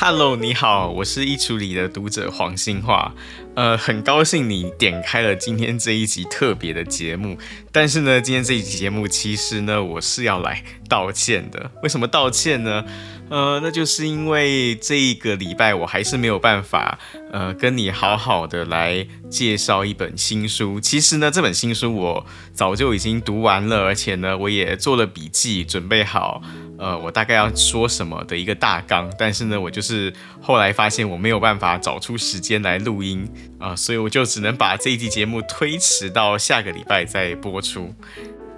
[0.00, 3.12] Hello，你好，我是衣橱里的读者黄兴化，
[3.56, 7.36] 呃，很高兴你点开了今天这一集特别的节目。
[7.72, 11.72] 但是呢，今天这一集节目其实呢，我是要来道歉的。
[11.82, 12.84] 为什么道歉呢？
[13.30, 16.98] 呃，那就是因为这一个礼拜我还是没有办法，
[17.30, 20.80] 呃，跟你好好的来介绍一本新书。
[20.80, 26.40] 其实呢，这本新书我早就已经读完了，而且呢，我也做了笔记，准备好，
[26.78, 29.12] 呃，我大概要说什么的一个大纲。
[29.18, 37.94] 但是呢，我就是后来发现我没有办法找出时间来录音啊，所以我就只能把这一集节目推迟到下个礼拜再播出。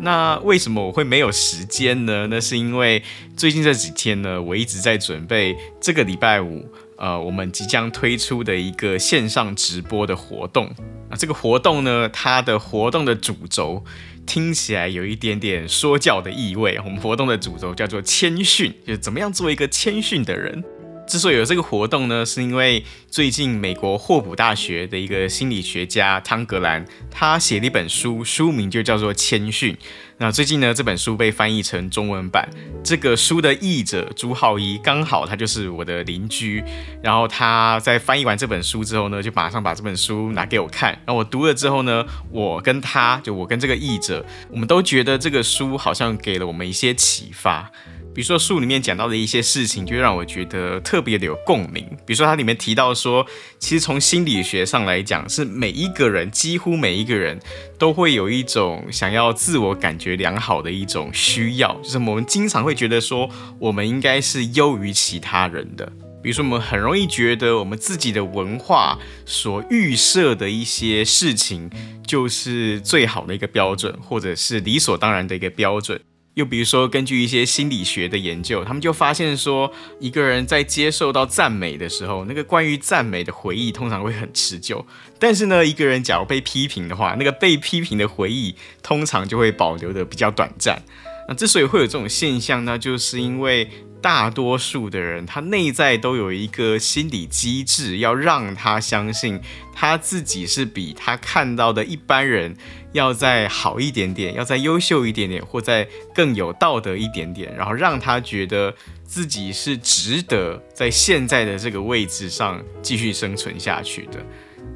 [0.01, 2.27] 那为什么我会没有时间呢？
[2.31, 3.03] 那是因为
[3.37, 6.65] 最近这几天呢，我一直在准备这个礼拜五，
[6.97, 10.71] 呃，我们即将推出的一个线上直播的活动。
[11.11, 13.85] 那这个活动呢，它的活动的主轴
[14.27, 16.79] 听起来有一点点说教的意味。
[16.85, 20.65] 我们活动的主轴叫做谦逊，就是怎么样做一个谦逊的人。
[21.11, 29.75] 之所以有这个活动呢，是因为最近美国霍普大学的一个心理学家汤格兰，他写了一本书，书名就叫做《谦逊》。
[30.19, 32.49] 那最近呢，这本书被翻译成中文版。
[32.85, 36.63] 这个书的译者朱浩一，刚好他就是我的邻居。
[37.03, 40.93] 然后他在翻译完这本书之后呢，就马上把这本书拿给我看。
[41.05, 47.69] 然后我读了之后呢，我跟他就我跟这个译者，我们都觉得这个书好像给了我们一些启发。
[48.13, 51.85] 比如说书里面讲到的一些事情，就让我觉得特别的有共鸣。
[52.05, 53.25] 比如说它里面提到说，
[53.59, 57.39] 其实从心理学上来讲，是每一个人，几乎每一个人
[57.79, 63.31] 都会有一种想要自我感觉良好的一种需要，就是我们经常会觉得说，
[63.61, 65.91] 我们应该是优于其他人的。
[66.23, 71.71] 比如说我们很容易觉得我们自己的文化所预设的一些事情，
[72.07, 75.99] 就是最好的一个标准，或者是理所当然的一个标准。
[76.35, 84.87] 又比如说，根据一些心理学的研究，他们就发现说，一个人在接受到赞美的时候，那个关于赞美的回忆通常会很持久。
[85.19, 90.81] 但是呢，一个人假如被批评的话，那个被批评的回忆通常就会保留的比较短暂。
[91.29, 93.69] 那之所以会有这种现象呢，就是因为
[94.01, 99.41] 大多数的人他内在都有一个心理机制，要让他相信
[99.75, 102.57] 他自己是比他看到的一般人。
[102.93, 108.75] 要再好一点点，要再优秀一点点，或再更有道德一点点，然后让他觉得
[109.05, 114.19] 自己是值得在现在的这个位置上继续生存下去的。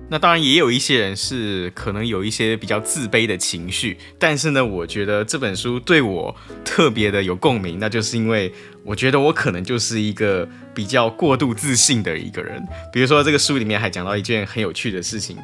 [0.09, 6.35] 那当然也有一些人是可能有一些比较自卑的情绪，但是呢，我觉得这本书对我
[6.65, 8.53] 特别的有共鸣，那就是因为
[8.85, 12.63] 我觉得我可能就是一个比较过度自信的一个人。
[12.93, 15.37] 比如说这个书里面还讲到一件很有趣的事情。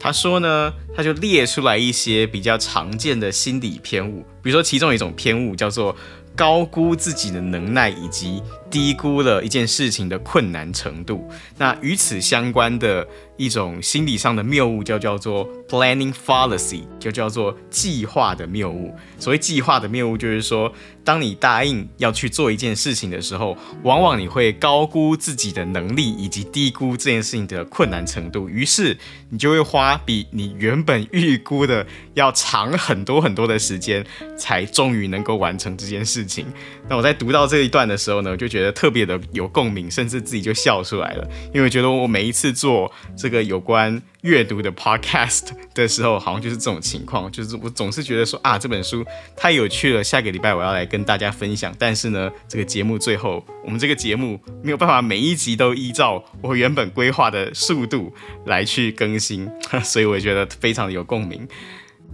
[0.00, 5.96] 他说呢，他就列出来一些比较常见的心理偏误，比如说其中一种偏误叫做
[6.38, 8.40] 高估自己的能耐，以及
[8.70, 11.28] 低估了一件事情的困难程度。
[11.56, 13.04] 那与此相关的
[13.36, 18.94] 一种心理上的谬误，就叫做 planning fallacy，就叫做计划的谬误。
[19.18, 20.72] 所谓计划的谬误，就是说，
[21.08, 28.94] 当你答应要去做一件事情的时候，往往你会高估自己的能力，以及低估这件事情的困难程度，于是
[29.30, 34.04] 你就会花比你原本预估的要长很多很多的时间，
[34.36, 36.44] 才终于能够完成这件事情。
[36.90, 49.04] 那我在读到这一段的时候呢，我就觉得特别的有共鸣，甚至自己就笑出来了，因为觉得我每一次做这个有关阅读的 podcast 的时候，好像就是这种情况，就是我总是觉得说啊，这本书
[49.36, 51.72] 太有趣了，下个礼拜我要来跟大家分享。
[51.78, 58.12] 但是呢，这个节目最后，我们这个节目没有办法每一集都依照我原本规划的速度
[58.46, 59.48] 来去更新，
[59.84, 61.46] 所以我觉得非常的有共鸣。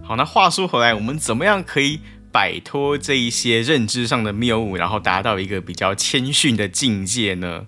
[0.03, 1.99] 好，那话说回来，我们怎么样可以
[2.31, 7.65] 摆脱这一些认知上的谬误，然后达到一个比较谦逊的境界呢？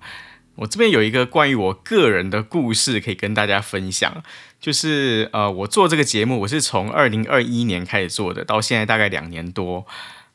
[0.58, 4.24] 我这边有一个关于我个人的故事可以跟大家分享，
[4.60, 9.86] 就是呃，我做这个节目，我是从二零二一年开始做的，到现在大概两年多。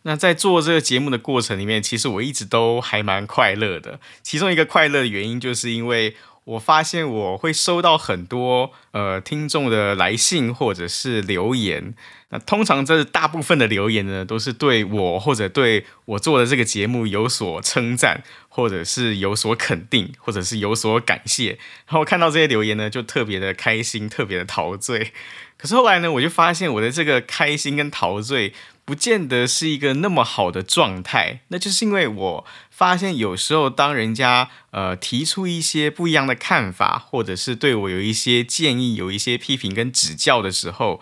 [0.04, 4.00] 那在做这个节目的过程里面，其实我一直都还蛮快乐的。
[4.22, 11.94] 其中一个快乐的原因，就是因为我发现我会收到很多呃听众的来信或者是留言。
[12.30, 21.58] 那通常这大部分的留言呢，都是对我或者对我做的这个节目有所称赞，或者是有所肯定，或者是有所感谢。
[21.86, 25.12] 然后看到这些留言呢，就特别的开心，特别的陶醉。
[25.58, 28.52] 可是后来呢，我就发现我的这个开心跟陶醉，
[28.84, 31.40] 不见得是一个那么好的状态。
[31.48, 41.00] 那就是因为我发现有时候当人家呃提出一些不一样的看法，或者是对我有一些建议、有一些批评跟指教的时候。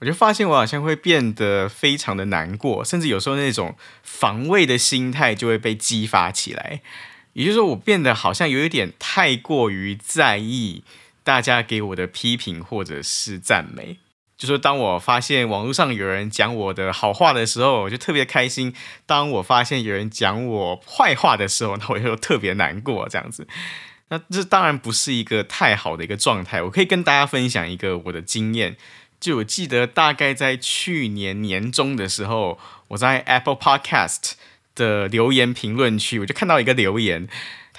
[0.00, 6.82] 我就发现我好像会变得非常的难过，甚至有时候那种防卫的心态就会被激发起来。
[7.34, 10.82] 也就是说，我变得好像有一点太过于在意
[11.22, 13.98] 大家给我的批评或者是赞美。
[14.42, 18.72] 就说当我发现网络上有人讲我的好话的时候，我就特别开心；
[19.06, 23.08] 当我发现有人讲我坏话的时候，那我就特别难过。
[23.08, 23.46] 这样子，
[24.08, 26.60] 那这当然不是一个太好的一个状态。
[26.60, 28.76] 我可以跟大家分享一个我的经验，
[29.20, 32.58] 就我记得大概在去年年中的时候，
[32.88, 34.32] 我在 Apple Podcast
[34.74, 37.28] 的留言评论区，我就看到一个留言，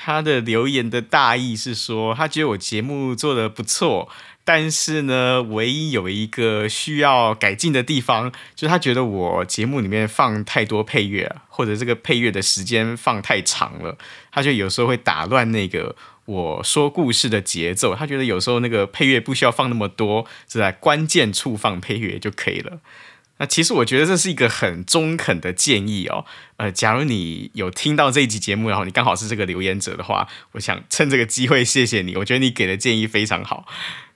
[0.06, 4.10] 他的留言的大意是说，他觉得我节目做得不错。
[4.44, 13.98] 但是呢，唯一有一个需要改进的地方，就是他觉得我节目里面放太多配乐，或者这个配乐的时间放太长了，
[14.30, 15.96] 他就有时候会打乱那个
[16.26, 17.96] 我说故事的节奏。
[17.96, 22.80] 他觉得有时候那个配乐不需要放那么多，是在关键处放配乐就可以了。
[23.44, 26.24] 那其实我觉得这是一个很中肯的建议哦。
[26.56, 32.16] 呃，假如你有听到这一集节目，然后你刚好是这个留言者的话，我想趁这个机会谢谢你。
[32.16, 33.68] 我觉得你给的建议非常好。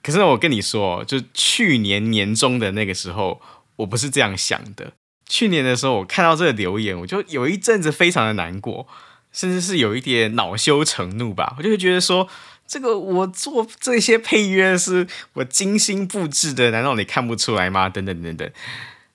[0.01, 3.41] 可是我跟你说，就去年年中的那个时候，
[3.75, 4.93] 我不是这样想的。
[5.27, 8.87] 去年的时候，我看到这个留言，我就有一阵子非常的难过，
[9.33, 11.55] 甚至是有一点恼羞成怒吧。
[11.57, 12.29] 我就会觉得说，
[12.65, 17.89] 这个我做这些配乐是我精心布置的，难道你看不出来吗？
[17.89, 18.49] 等等等等。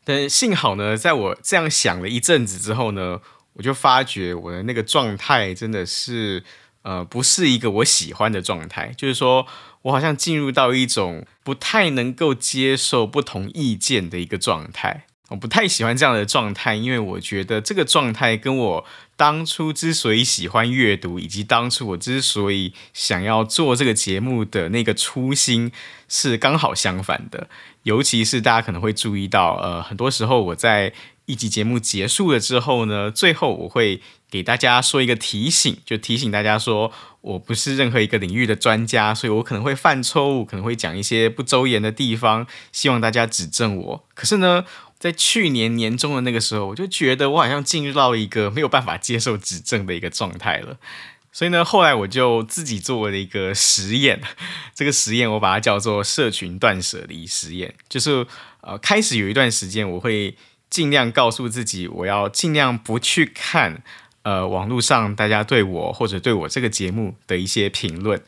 [0.05, 3.21] 但幸好呢，在我这样想了一阵子之后呢，
[3.55, 6.43] 我就发觉我的那个状态真的是，
[6.83, 9.47] 呃，不是一个我喜欢的状态，就是说。
[9.83, 18.85] 我好像进入到一种不太能够接受不同意见的一个状态，我不太喜欢这样的状态，因为我觉得这个状态跟我
[19.17, 25.73] 当初之所以喜欢阅读，以及当初我之所以想要做这个节目的那个初心
[26.09, 27.49] 是刚好相反的。
[27.83, 30.93] 尤其是大家可能会注意到，呃，很多时候我在
[31.27, 34.01] 一集节目结束了之后呢，最后我会
[34.31, 36.93] 给大家说一个提醒，就提醒大家说。
[37.23, 44.05] 我不是任何一个领域的专家，所以我可能会犯错误，可能会讲一些不周延的地方，希望大家指正我。
[44.13, 44.65] 可是呢，
[44.99, 50.79] 在去年年中的那个时候，我就觉得我好像进入到一个没有办法接受指正的一个状态了。
[51.33, 54.21] 所以呢，后来我就自己做了一个实验，
[54.75, 58.27] 这个实验我把它叫做社群断舍离实验，就是
[58.61, 60.37] 呃，开始有一段时间，我会
[60.71, 63.83] 尽量告诉自己，我要尽量不去看。
[64.25, 68.23] 呃，网络上大家对我或者对我这个节目的一些评论，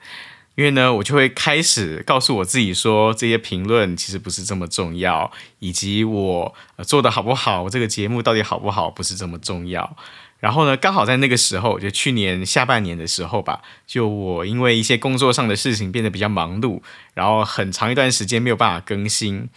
[0.57, 5.31] 因为呢，我就会开始告诉我自己说，这些评论其实不是这么重要，
[5.61, 6.53] 以及我
[6.83, 9.97] 做的好不好，我这个节目到底好不好，不是这么重要。
[10.45, 16.83] 然后呢，刚好在那个时候，就去年下半年的时候吧，就我因为一些工作上的事情变得比较忙碌，
[17.15, 19.49] 然后很长一段时间没有办法更新。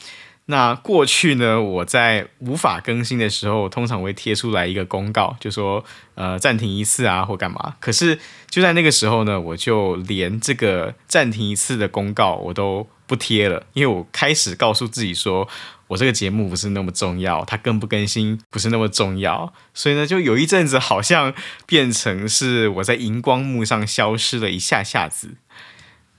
[0.46, 5.84] 那过去呢，我在无法更新的时候，通常会贴出来一个公告，就说
[6.16, 7.76] 呃暂停一次啊或干嘛。
[7.82, 8.18] 可是
[8.50, 15.50] 就在那个时候呢，我就连这个暂停一次的公告我都不贴了，因为我开始告诉自己说，
[15.88, 19.54] 我这个节目不是那么重要，它更不更新不是那么重要。
[19.74, 21.34] 所以呢，就有一阵子好像
[21.66, 25.38] 变成是我在荧光幕上消失了一下下子。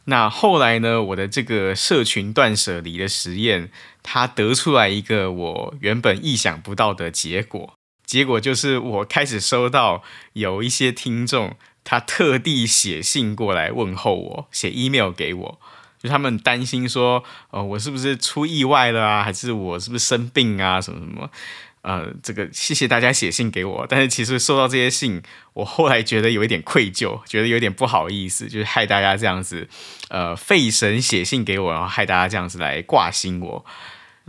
[0.04, 3.70] 那后来呢，我的这个社群断舍离的实验。
[4.10, 7.74] 它得出来一个我原本意想不到的结果，
[8.06, 15.60] 结果就是我开始收到有一些听众，他特地写信过来问候我，写 email 给我，
[15.98, 21.30] 就他们担心说，呃，我是不是出意外了啊，还是我是不是生病啊，什么什么，
[21.82, 25.22] 呃，这个谢谢大家写信给我，但是其实收到这些信，
[25.54, 29.68] 我后来觉得有一点愧疚，觉得有点不好意思，就是害大家这样子，
[30.08, 33.64] 呃，费神写信给我，然后害大家这样子来挂心我。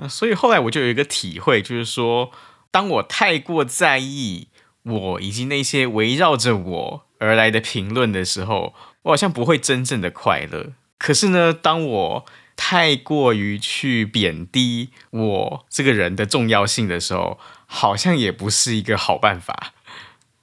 [0.08, 2.32] 所以后来我就有一个体会，就是说，
[2.72, 4.48] 当我太过在意
[4.84, 8.74] 我以及那些围绕着我而来的评论的时候，
[9.04, 10.72] 我好像不会真正的快乐。
[11.00, 12.25] 可是呢，当我
[12.56, 19.74] 太过于去贬低我这个人的重要性的时候，好像也不是一个好办法。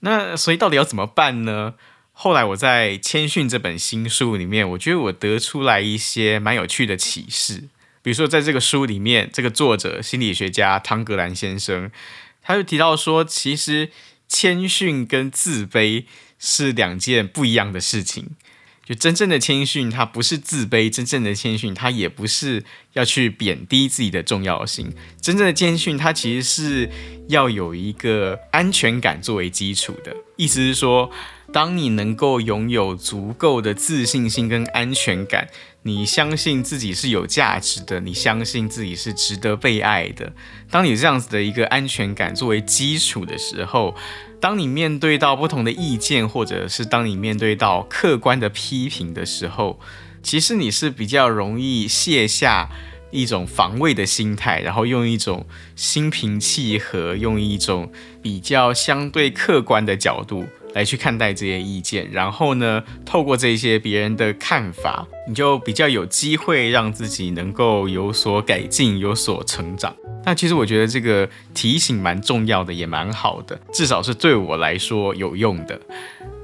[0.00, 1.75] 那所以到底要怎么办呢？
[2.12, 7.64] 后来我在《谦逊》这本新书里面，我觉得我得出来一些蛮有趣的启示。
[8.00, 11.90] 比如说，在这个书里面，这个作者心理学家汤格兰先生，
[12.40, 13.90] 他就提到说，其实
[14.26, 16.04] 谦逊跟自卑
[16.38, 18.30] 是两件不一样的事情。
[18.87, 24.95] 就真正的谦逊，它不是自卑；真正的谦逊，它也不是要去贬低自己的重要性。
[25.21, 26.90] 真正的谦逊，它其实是
[27.26, 30.14] 要有一个安全感作为基础的。
[30.37, 31.11] 意思是说，
[31.52, 35.49] 当你能够拥有足够的自信心跟安全感，
[35.87, 40.33] 你相信自己是有价值的，你相信自己是值得被爱的。
[40.69, 43.95] 当你这样子的一个安全感作为基础的时候，
[44.40, 49.78] 当你面对到不同的意见，或者是当你面对到客观的批评的时候，
[50.25, 52.69] 其实你是比较容易卸下
[53.12, 69.97] 一种防卫的心态，然后用一种心平气和，用一种比较相对客观的角度来去看待这些意见，然后呢，透过这些别人的看法，你就比较有机会让自己能够有所改进，有所成长。
[70.26, 75.80] 那其实我觉得这个提醒蛮重要的，也蛮好的，至少是对我来说有用的。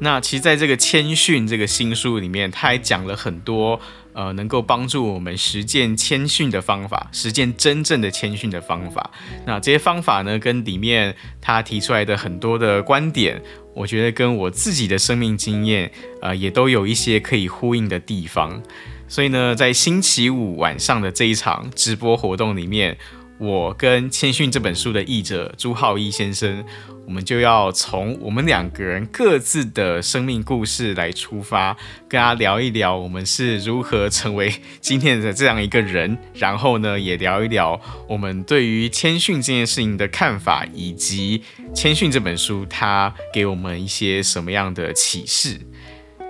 [0.00, 3.78] 那其实在这个谦逊这个新书里面，他还讲了很多。
[4.14, 9.10] 呃，能够帮助我们实践谦逊的方法，实践真正的谦逊的方法。
[9.46, 13.40] 那这些方法呢，跟里面他提出来的很多的观点，
[13.74, 15.90] 我觉得跟我自己的生命经验，
[16.20, 18.62] 呃，也都有一些可以呼应的地方。
[19.08, 22.96] 所以呢，在星期五晚上的这一场直播活动里面，
[23.38, 26.64] 我跟《谦逊》这本书的译者朱浩一先生，
[27.06, 31.76] 我们就要从我们两个人各自的生命故事来出发，
[32.08, 41.40] 跟他聊一聊我们是如何成为今天的这样一个人，然后呢，也聊一聊我们对于谦逊这件事情的看法，以及
[41.74, 45.58] 《谦逊》这本书它给我们一些什么样的启示。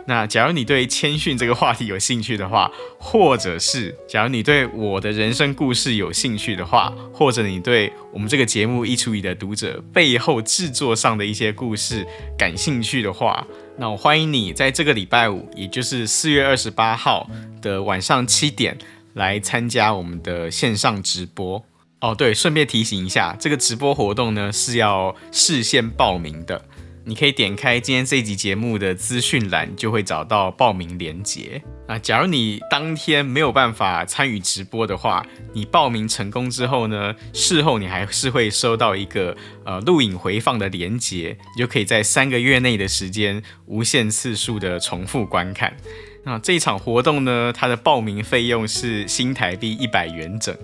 [0.06, 12.06] 那假如你对谦逊这个话题有兴趣的话，或者是假如你对我的人生故事有兴趣的话，或者你对我们这个节目《一出一的读者》背后制作上的一些故事
[12.36, 13.46] 感兴趣的话，
[13.78, 17.30] 那我欢迎你在这个礼拜五，也就是四月二十八号
[17.60, 18.76] 的晚上七点
[19.14, 21.64] 来参加我们的线上直播。
[22.00, 26.60] 哦，对，顺便提醒一下，这个直播活动呢是要事先报名的。
[27.04, 31.60] 你可以点开今天这集节目的资讯栏，就会找到报名链接。
[31.88, 45.76] 那假如你当天没有办法参与直播的话，你报名成功之后呢，事后你还是会收到一个呃录影回放的链接，你就可以在三个月内的时间无限次数的重复观看。
[46.24, 50.56] 那这一场活动呢，它的报名费用是新台币一百元整。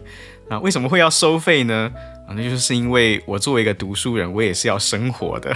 [0.51, 1.93] 那为什么会要收费呢？
[2.27, 5.55] 啊，那就是因为我作为一个读书人，我也是要生活的。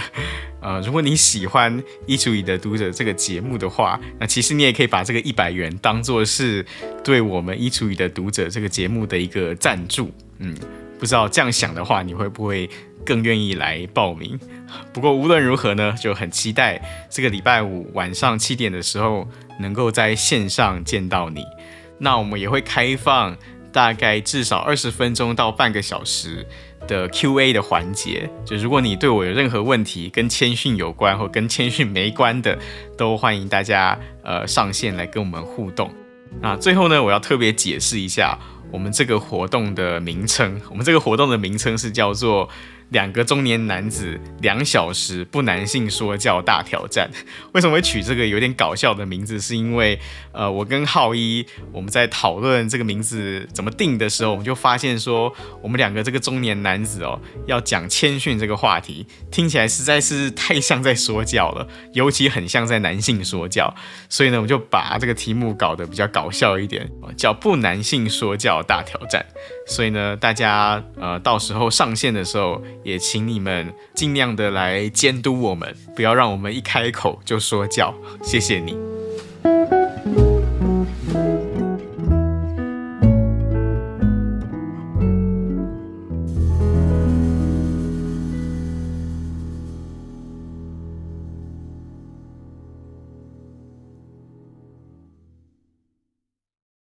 [0.59, 6.65] 呃，如果你喜欢《一出一的读者》这个节目的话，那其实你也可以把这个一百元当做是
[7.03, 10.11] 对我们《一出一的读者》这个节目的一个赞助。
[10.39, 10.55] 嗯，
[10.99, 12.69] 不知道这样想的话，你会不会
[13.05, 14.39] 更愿意来报名？
[14.91, 19.27] 不过无论如何呢，就很期待这个礼拜五晚上七点的时候
[19.59, 21.45] 能够在线上见到你。
[21.97, 23.37] 那我们也会开放。
[23.73, 26.45] 大概至少二十分钟到半个小时
[26.87, 32.55] 的 Q&A 的环节，就如果你对我有任何问题跟谦逊有关或跟谦逊没关的，
[32.95, 35.91] 都欢迎大家呃上线来跟我们互动。
[36.39, 38.37] 那最后呢，我要特别解释一下
[38.71, 42.47] 我们这个活动的名称，我们这个活动的名称是叫做。
[42.93, 47.09] 两个中年男子两小时不男性说教大挑战，
[47.53, 49.41] 为什么会取这个有点搞笑的名字？
[49.41, 49.99] 是因为
[50.31, 63.73] 呃，我跟浩一我们在讨论这个名字怎么定的时候，我们就发现说，我们两个这个中年男子哦，要讲谦逊这个话题，听起来实在是太像在说教了，尤其很像在男性说教，
[64.07, 69.25] 所以呢，我们就把这个题目搞得比较搞笑一点，叫不男性说教大挑战。
[69.65, 77.93] 所以呢，大家呃到时候上线的时候，也请你们尽量的来监督我们，不要让我们一开口就说教。
[78.21, 78.92] 谢谢你。